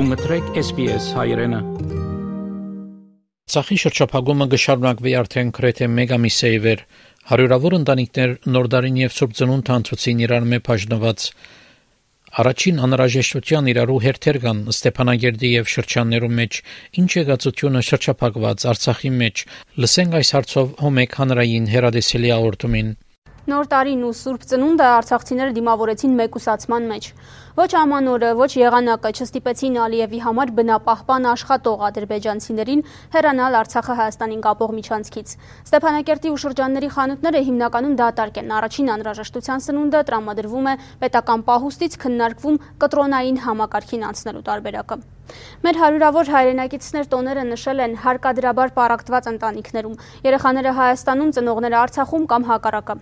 [0.00, 1.58] Դու մտրեք SPS հայրենը։
[3.52, 6.84] Ցախի շրջափակումը գշարունակվի արդեն գրեթե 1 ամիսի վեր։
[7.32, 11.26] Հարյուրավոր ընտանիքներ նորդարին եւ Սուրբ Ծնունդ հանցուցին իրար մեջ բաժնված
[12.44, 16.62] Առաջին անհրաժեշտության իրարու հերթեր կան Ստեփանագերդի եւ շրջաններում մեջ
[17.04, 19.46] ինչ եղածությունը շրջափակված Արցախի մեջ
[19.84, 22.96] լսենք այս հարցով հոմեկ հանրային հերադեսելի աղորդումին
[23.50, 27.06] Նոր տարին ու Սուրբ Ծնունդը արցախցիները դիմավորեցին մեկուսացման մեջ։
[27.60, 32.84] Ոչ ամանորը, ոչ եղանակը չստիպեցին Ալիևի համար բնապահպան աշխատող ադրբեջանցիներին
[33.16, 35.34] հեռանալ Արցախը Հայաստանին կապող միջանցքից։
[35.68, 42.60] Ստեփանակերտի ու շրջանների խանութները հիմնականում դատարկ են։ Առաջին անհրաժեշտության սնունդը տրամադրվում է պետական պահուստից քննարկվում
[42.80, 45.02] կտրոնային համակարգին անցնելու տարբերակը։
[45.64, 52.96] Մեր հարյուրավոր հայրենակիցներ տոները նշել են հարկադրաբար պարակտված ընտանիքներում, երեխաները Հայաստանում, ծնողները Արցախում կամ հակառակը։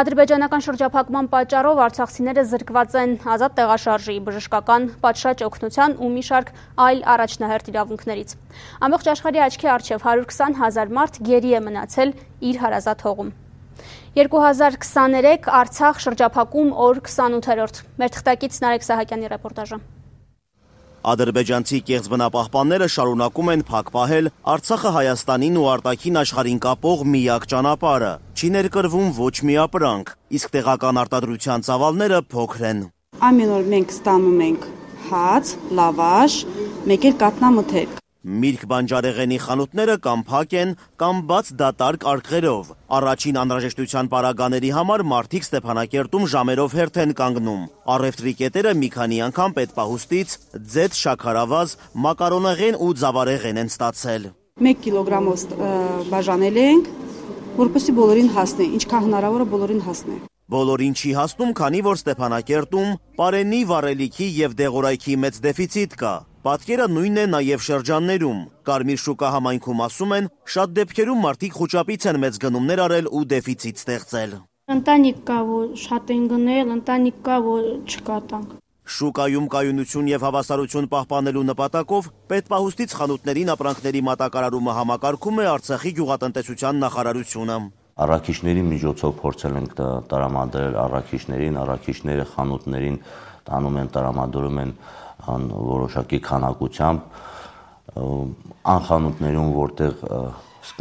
[0.00, 6.52] Ադրբեջանական շրջափակման պատճառով արցախցիները զրկված են ազատ տեղաշարժի, բժշկական, պատշաճ օգնության ու մի շարք
[6.86, 8.36] այլ առաջնահերթ իրավունքներից։
[8.88, 12.14] Ամբողջ աշխարհի աչքի առջև 120 հազար մարդ գերի է մնացել
[12.50, 13.34] իր հարազատ հողում։
[14.14, 19.82] 2023 Արցախ շրջափակում օր 28-րդ։ Մեր թղթակից Նարեկ Սահակյանի ռեպորտաժը։
[21.04, 28.12] Ադրբեջանցի կեղծ բնապահպանները շարունակում են փակ պահել Արցախը Հայաստանին ու արտաքին աշխարհին կապող միակ ճանապարհը։
[28.40, 32.80] Չի ներկրվում ոչ մի ապրանք, իսկ տեղական արտադրության ծավալները փոքր են։
[33.28, 34.64] Ամեն օր մենք ստանում ենք
[35.10, 36.38] հաց, լավաշ,
[36.88, 44.08] մեկ էլ կատնամթերք։ Միրգ բանջարեղենի խանութները կամ փակ են, կամ բաց դատարկ արկղերով։ Առաջին անհրաժեշտության
[44.14, 50.36] պարագաների համար մարդիկ Ստեփանակերտում ժամերով հերթ են կանգնում։ Առևտրի կետերը մի քանի անգամ պետպահուստից
[50.72, 51.76] ձեթ, շաքարավազ,
[52.08, 54.28] մակարոնեղեն ու ձավարեղեն են ստացել։
[54.72, 55.48] 1 կիլոգրամով
[56.08, 56.92] բաժանել ենք,
[57.60, 60.20] որպեսզի բոլորին հասնի, ինչքան հնարավոր է բոլորին հասնի։
[60.54, 67.18] Բոլորին չի հասնում, քանի որ Ստեփանակերտում պարենի, վառելիքի եւ դեղորայքի մեծ դեֆիցիտ կա։ Պատկերը նույնն
[67.22, 72.82] է նաև շրջաններում։ Կարմիր շուկա համայնքում ասում են, շատ դեպքերում մարդիկ խոճապից են մեծ գնումներ
[72.84, 74.34] արել ու դեֆիցիտ ստեղծել։
[74.74, 78.50] Ընտանիք կա, որ շատ են գնել, ընտանիք կա, որ չկա տանք։
[78.84, 87.56] Շուկայում կայունություն եւ հավասարություն պահպանելու նպատակով պետպահուստից խանութներին ապրանքների մատակարարումը համակարգում է Արցախի գյուղատնտեսության նախարարությունը
[88.04, 89.74] առաքիչների միջոցով փորձել ենք
[90.10, 92.96] տրամադրել առաքիչներին, առաքիչները խանութներին
[93.48, 94.72] տանում են, տրամադրում են
[95.28, 96.98] որոշակի քանակությամբ
[98.74, 100.04] անխանութներում, որտեղ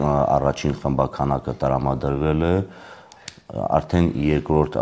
[0.03, 2.55] առաջին խմբականակը տրամադրվել է,
[3.53, 4.77] արդեն երկրորդ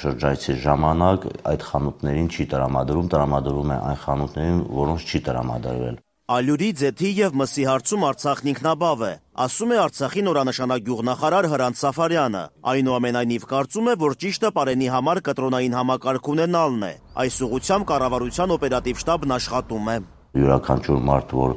[0.00, 5.96] շրջայցի ժամանակ այդ խանութներին չի տրամադրում, տրամադրվում է այն խանութներին, որոնց չի տրամադրվել։
[6.34, 12.42] Ալյուրի, ձեթի եւ մսի հարցում Արցախն ինքնաբավ է, ասում է Արցախի նորանշանակ գյուղնախարար Հրանտ Սաֆարյանը։
[12.70, 16.92] Այնուամենայնիվ կարծում է, որ ճիշտը Պարենի համար կտրոնային համակարգ ունենալն է։
[17.24, 19.96] Այս ուղղությամբ կառավարության օպերատիվ շտաբն աշխատում է։
[20.34, 21.56] Յուրաքանչյուր մարդ, որ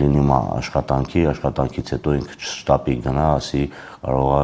[0.00, 3.62] լինում է աշխատանքի, աշխատանքից հետո ինքը շտաբի գնա, ասի
[4.04, 4.40] կարողա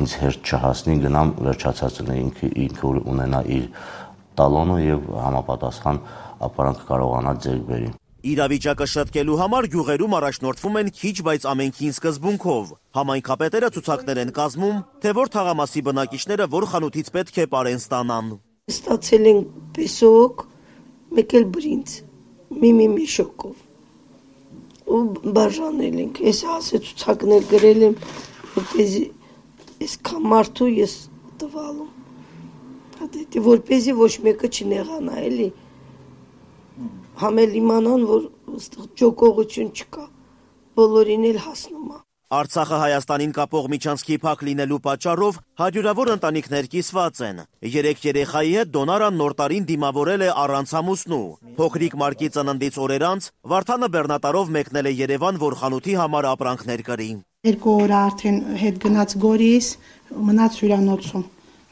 [0.00, 3.66] ինձ հերթ չհասնի, գնամ վերջացածը ինքը ինքը ունենա իր
[4.38, 6.04] տալոնը եւ համապատասխան
[6.50, 13.70] ապարանք կարողանա ձեռք բերի։ Իրավիճակը շտկելու համար գյուղերում առաջնորդվում են քիչ, բայց ամենքին սկզբունքով։ Համայնքապետերը
[13.76, 18.28] ցուցակներ են կազմում, թե որ թաղամասի բնակիչները որ խանութից պետք է պարեն ստանան։
[18.74, 19.40] Ստացել են
[19.78, 20.44] պեսոկ,
[21.16, 21.94] մեկ էլ բրինձ,
[22.60, 23.56] մի-մի միշոկով։
[24.90, 25.00] Ու
[25.40, 27.96] բաժանել ենք։ Ես ասե ցուցակներ գրել եմ,
[28.60, 29.04] որպեսզի
[29.80, 30.94] այս կամարտու ես
[31.40, 31.90] տվալում։
[33.00, 35.50] Հա դե որպեսզի ոչ մեկը չնեղանա, էլի
[37.24, 40.04] համել իմանան, որ այստեղ ջոկողություն չկա,
[40.80, 42.00] բոլորին էլ հասնում է։
[42.30, 47.40] Արցախը Հայաստանին կապող միջանցքի փակ լինելու պատճառով հաջորավոր ընտանիքներ կիսված են։
[47.74, 51.18] Երեք երեխայի հետ Դոնարան նորտարին դիմավորել է առանց ամուսնու։
[51.58, 57.10] Փոքրիկ Մարկի ծննդից օրեր անց Վարդանը Բեռնատարով մեկնել է Երևան, որ խանութի համար ապրանքներ կրի։
[57.50, 59.74] Երկու օր արդեն հետ գնաց Գորիս,
[60.30, 61.28] մնաց հյուրանոցում։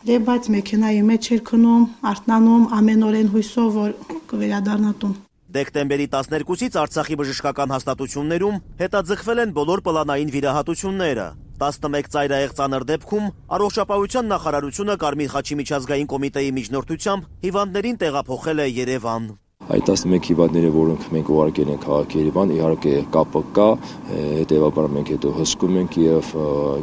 [0.09, 3.97] Դե բայց մեքենայի մեջ էր քնում, արթնանում ամեն օրեն հույսով որ
[4.31, 5.17] կվերադառնա տուն։
[5.49, 11.27] Դեկտեմբերի 12-ից Արցախի բժշկական հաստատություններում հետաձգվել են բոլոր պլանային վիրահատությունները։
[11.65, 19.35] 11 ծայրահեղ ծանր դեպքում առողջապահության նախարարությունը Կարմիր խաչի միջազգային կոմիտեի միջնորդությամբ հիվանդներին տեղափոխել է Երևան
[19.69, 23.67] այդ 11 հիվանդները, որոնք մենք ուղարկել ենք քաղաք Երևան, իհարկե կապը կա,
[24.09, 26.31] հետեւաբար մենք հետո հսկում ենք եւ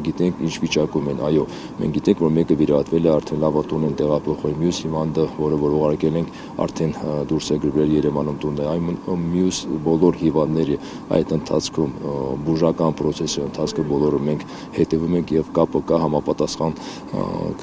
[0.06, 1.46] գիտենք ինչ վիճակում են։ Այո,
[1.82, 6.20] մենք գիտենք, որ մեկը վիրահատվել է, արդեն լավատուն են տեղափոխել մյուս հիվանդը, որը որ ուղարկել
[6.22, 6.30] ենք,
[6.66, 6.94] արդեն
[7.34, 8.86] դուրս է գրվել Երևանում տունը։ Այն
[9.34, 10.78] մյուս բոլոր հիվանդները
[11.16, 11.98] այդ ընթացքում
[12.46, 14.46] բուժական process-ի ընթացքում բոլորը մենք
[14.78, 16.80] հետևում ենք եւ կապը կա համապատասխան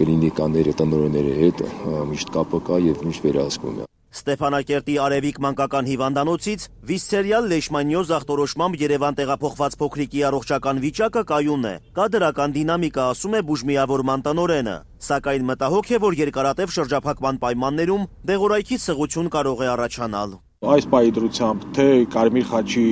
[0.03, 1.65] կլինիկաների տնօրենների հետ,
[2.11, 9.17] միշտ կապը կա եւ միշտ վերահսկվում է։ Ստեփանակերտի Արևիկ մանկական հիվանդանոցից վիսցերիալ լեշմանիոզ ախտորոշմամբ Երևան
[9.23, 14.77] տեղափոխված փոքրիկի առողջական վիճակը կայուն է։ Կա դրական դինամիկա, ասում է բուժմիավորման տնորենը,
[15.09, 21.63] սակայն մտահոգ է, որ երկարատև շրջափակման պայմաններում դեղորայքի սղություն կարող է առաջանալ այս պայի դրությամբ
[21.75, 22.83] թե Կարմիր խաչի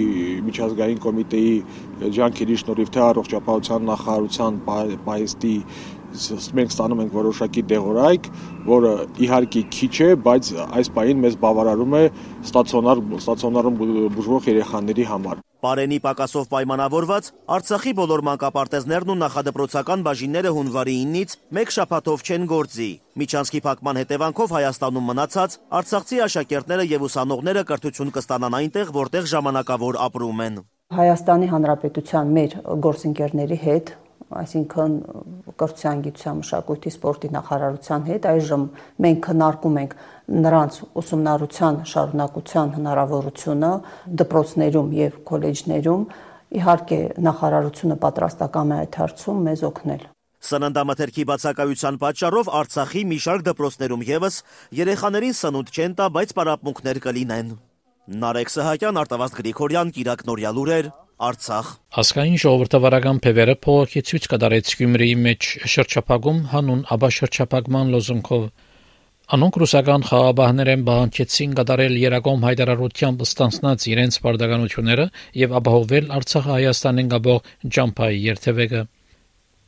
[0.43, 1.53] միջազգային կոմիտեի
[2.17, 4.59] ջանքերի շնորհիվ թե առողջապահության նախարարության
[5.07, 5.53] պայստի
[6.59, 8.31] մենք ստանում ենք որոշակի դեղորայք,
[8.71, 8.95] որը
[9.27, 12.03] իհարկե քիչ է, բայց այս պահին մեզ բավարարում է
[12.51, 13.79] ստացիոնար ստացիոնարում
[14.17, 21.75] բուժվող երեխաների համար։ Պարենի պակասով պայմանավորված Արցախի բոլոր մանկապարտեզներն ու նախադպրոցական բաժինները հունվարի 9-ից մեկ
[21.77, 22.89] շաբաթով չեն գործի։
[23.21, 30.45] Միջանցքի փակման հետևանքով Հայաստանում մնացած արցախցի աշակերտները եւ ուսանողները կրթություն կստանան այնտեղ, որտեղ ժամանակավոր ապրում
[30.49, 32.55] են։ Հայաստանի Հանրապետության մեր
[32.89, 33.93] գործընկերների հետ
[34.31, 34.93] այսինքն
[35.59, 38.67] կրթության, գիտության, մշակույթի, սպորտի նախարարության հետ այժմ
[39.05, 39.97] մենք քննարկում ենք
[40.47, 43.73] նրանց ուսումնառության շարունակության հնարավորությունը
[44.23, 46.07] դպրոցներում եւ քոլեջներում
[46.61, 50.07] իհարկե նախարարությունը պատրաստական է այդ հարցում մեզ օգնել
[50.41, 54.39] Սննդամթերքի բացակայության պատճառով Արցախի մի շարք դպրոցներում եւս
[54.79, 57.51] երեխաներին սնունդ չեն տա, բայց պարապմունքներ կլինեն։
[58.25, 60.89] Նարեկ Սահակյան, Արտավազդ Գրիգորյան, Կիրակ Նորյալուրեր,
[61.21, 61.67] Արցախ։
[62.01, 68.47] Ասկային ժողովրդավարական փևերը փողոքի ցույց կդարեց Գյումրիի մեջ շրջափակում հանուն աբաշրջափակման լոզունքով։
[69.37, 75.07] Անոնք ռուսական խաղաբահներ են բանջեցին կդարել Երակոմ հայտարարությամբ ստանցնած իրենց բարդականությունները
[75.43, 78.83] եւ ապահովել Արցախը Հայաստանին գաբող ջամփայի երթևեկը։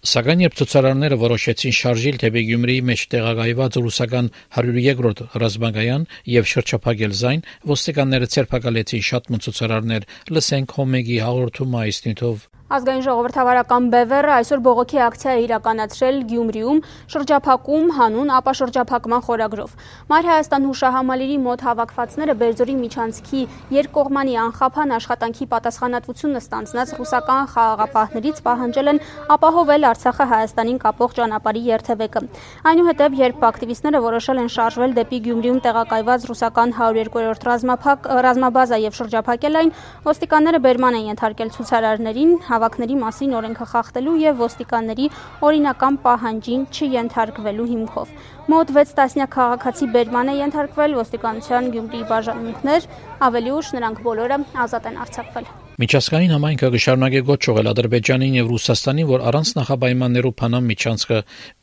[0.02, 7.44] Սակայն երբ ցուցարարները որոշեցին շարժիլ թեպի Գյումրիի մեջ տեղակայված ռուսական 102-րդ ռազմագայան եւ շրջափակել զայն,
[7.70, 15.32] ոստիկանները ցերպակալեցին շատ մցուցարարներ, լսենք Հոմեգի հաղորդումը այս նյութով։ Ազգային ժողովրդավարական բևեռը այսօր բողոքի ակցիա
[15.36, 16.78] է իրականացրել Գյումրիում
[17.12, 19.74] շրջափակում հանուն ապաշրջափակման խորագրով։
[20.08, 23.42] Մայր Հայաստան հուշահամալիրի մոտ հավաքվածները Բերձորի միջանցքի
[23.76, 29.02] երկկողմանի անխափան աշխատանքի պատասխանատվությունը ստանձնած ռուսական խաղաղապահներից պահանջել են
[29.36, 32.24] ապահովել Արցախը Հայաստանին կապող ճանապարհի երթևեկը։
[32.72, 39.60] Այնուհետև, երբ ակտիվիստները որոշել են շարժվել դեպի Գյումրիում տեղակայված ռուսական 102-րդ ռազմափակ ռազմաբազա եւ շրջափակել
[39.60, 39.72] այն,
[40.08, 42.32] ոստիկանները բերման են ենթարկել ցուցարարներին,
[42.62, 45.06] հավաքների մասին օրենքը խախտելու եւ ոստիկանների
[45.49, 48.12] օրինական պահանջին չենթարկվելու հիմքով։
[48.53, 52.87] Մոտ 6 տասնյակ քաղաքացի բերման է ենթարկվել ոստիկանության Գյումրիի բաժանմունքներ,
[53.26, 55.50] ավելի ուշ նրանք բոլորը ազատ են արձակվել։
[55.82, 61.19] Միջազգային համայնքը կշարունակի գոչողել Ադրբեջանին եւ Ռուսաստանին, որ առանց նախապայմաններու փանան միջանցքը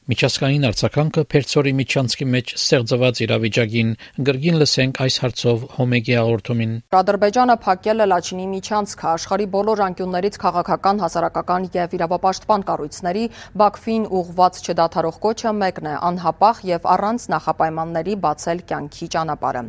[0.09, 3.89] Միջազգային արձականքը Փերծորի միջանցքի մեջ ստեղծված իրավիճակին
[4.29, 11.03] գրգին լսենք այս հարցով Հոմեգի հաղորդումին։ Ադրբեջանը փակել է Լաչինի միջանցքը աշխարի բոլոր անկյուններից քաղաքական,
[11.05, 13.27] հասարակական եւ իրավապաշտպան կառույցների
[13.61, 19.63] Բաքվին ուղված չդադարող կոչը մեկն է՝ անհապաղ եւ առանց նախապայմանների բացել կյանքի ճանապարհը։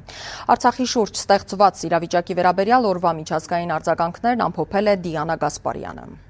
[0.57, 6.30] Արցախի շուրջ ստեղծված իրավիճակի վերաբերյալ օրվա միջազգային արձագանքներն ամփոփել է Դիանա Գասպարյանը։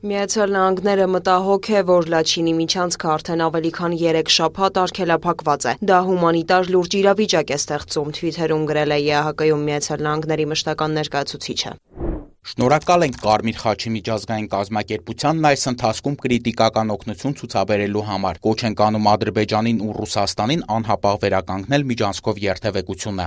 [0.00, 5.98] Միացյալ Նահանգները մտահոգ է, որ Լաչինի միջանցքը արդեն ավելի քան 3 շաբաթ արգելափակված է։ Դա
[6.06, 11.72] հումանիտար լուրջ իրավիճակ է ստեղծում, Twitter-ում գրել է ԵԱՀԿ-ում Միացյալ Նահանգների մշտական ներկայացուցիչը։
[12.40, 19.08] Շնորհակալ ենք Կարմիր խաչի միջազգային կազմակերպությանն այս ընթացքում քրիտիկական օգնություն ցուցաբերելու համար։ Կոչ ենք անում
[19.12, 23.26] Ադրբեջանին ու Ռուսաստանին անհապաղ վերականգնել միջանցքով երթևեկությունը։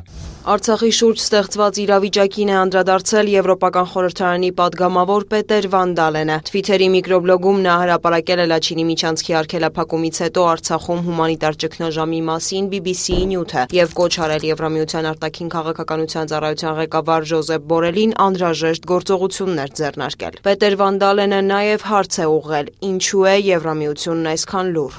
[0.53, 8.43] Արցախի շուրջ ստեղծված իրավիճակին է անդրադարձել Եվրոպական խորհրդարանի падգամավոր Պետեր Վանդալենը։ Twitter-ի միկրոբլոգում նա հրապարակել
[8.43, 15.09] է Լաչինի միջանցքի արգելափակումից հետո Արցախում հումանիտար ճգնաժամի մասին BBC-ի նյութը եւ կոչ արել Եվրամիության
[15.13, 22.67] արտաքին քաղաքականության ծառայության ղեկավար Ժոզեփ Բորելին անհրաժեշտ գործողություններ ձեռնարկել։ Պետեր Վանդալենը նաև հարց է ուղղել.
[22.87, 24.93] ինչու է Եվրամիությունն այսքան լուր։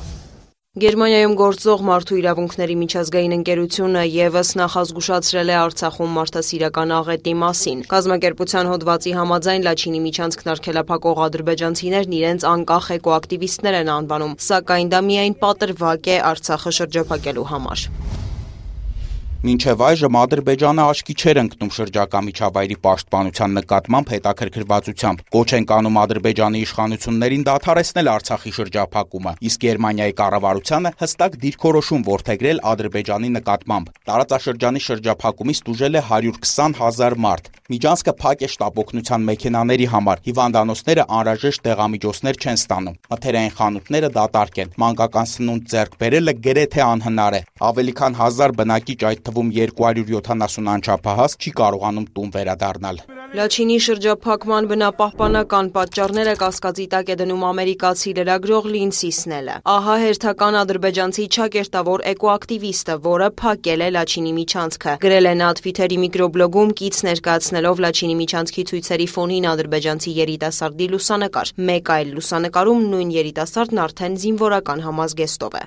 [0.74, 9.14] Գերմանիայում գործող մարդու իրավունքների միջազգային ընկերությունը եւս նախազգուշացրել է Արցախում մարդասիրական աղետի մասին։ Կազմակերպության հոդվածի
[9.20, 16.20] համաձայն Լաչինի միջանցքն արգելափակող ադրբեջանցիներն իրենց անկախ էկոակտիվիստներ են անվանում, սակայն դա միայն պատրվակ է
[16.34, 17.88] Արցախը շրջափակելու համար։
[19.44, 26.62] Մինչև այժմ Ադրբեջանը աչքի չէր ընկնում շրջակա միջավայրի պաշտպանության նկատմամբ հետաքրքրվածությամբ։ Կոչ են կանում Ադրբեջանի
[26.64, 36.00] իշխանություններին դադարեցնել Արցախի շրջափակումը, իսկ Գերմանիայի կառավարությանը հստակ դիրքորոշում ворթեգրել Ադրբեջանի նկատմամբ։ Տարածաշրջանի շրջափակումից տուժել
[36.00, 42.98] է 120 հազար մարդ։ Միջանցքը փակ է շտապօգնության մեքենաների համար։ Հիվանդանոցները անհրաժեշտ դեղամիջոցներ չեն ստանում։
[43.12, 48.98] Մթերային խանութները դատարկ են։ Մանկական սնունդ ձեռք բերելը գրեթե անհնար է։ Ավելի քան 1000 բնակիչ
[49.08, 52.98] այդ թվում 270 անչափահաս չի կարողանում տուն վերադառնալ։
[53.34, 61.26] Լաչինի շրջափակման բնապահպանական պատճառները կասկածի տակ է դնում ամերիկացի լրագրող Լինսի Սնելը։ Ահա հերթական ադրբեջանցի
[61.34, 68.16] ճակերտավոր էկոակտիվիստը, որը փակել է Լաչինի միջանցքը։ Գրել է նա Twitter-ի միկրոբլոգում կից ներկայացնելով Լաչինի
[68.22, 75.66] միջանցքի ցույցերի ֆոնին ադրբեջանցի երիտասարդի լուսանկար։ Մեկ այլ լուսանկարում նույն երիտասարդն արդեն զինվորական համազգեստով է։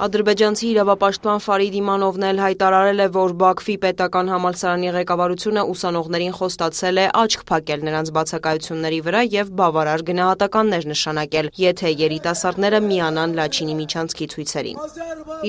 [0.00, 7.04] Ադրբեջանցի իրավապաշտպան Ֆարիդ Իմանովն էլ հայտարարել է, որ Բաքվի պետական համալսարանի ղեկավարությունը ուսանողներին խոստացել է
[7.20, 14.84] աչք փակել նրանց բացակայությունների վրա եւ բավարար գնահատականներ նշանակել, եթե երիտասարդները միանան Լաչինի միջանցքի ցույցերին։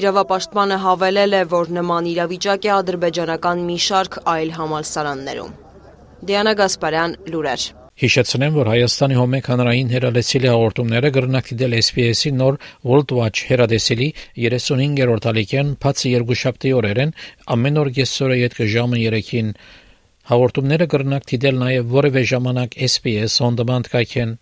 [0.02, 5.56] Իրավապաշտպանը հավելել է, որ նման իրավիճակ է ադրբեջանական մի շարք այլ համալսարաններում։
[6.28, 12.56] Դիանա Գասպարյան, լուրեր։ Հիշեցնեմ, որ Հայաստանի հոմեկ հանրային հերադեսիլի հաղորդումները գրնակդել SPS-ի նոր
[12.90, 14.08] World Watch հերադեսիլի
[14.42, 17.14] 35-րդ ալիքեն բացի երկուշաբթի օրերեն
[17.56, 19.54] ամեն օր գեսօրը յետք ժամը 3-ին
[20.32, 24.36] հաղորդումները գրնակդել նաև որևէ ժամանակ SPS on demand կայքեն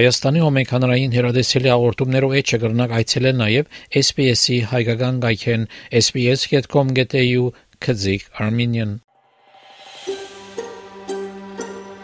[0.00, 7.50] Հայաստանի հոմեկ հանրային հերադեսիլի հաղորդումներով էջը գրնակ այցելել նաև SPS-ի հայկական գայքեն sps.com.au
[7.84, 9.02] քզիկ Armenian